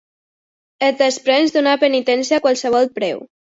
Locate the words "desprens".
1.01-1.53